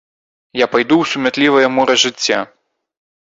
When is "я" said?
0.63-0.67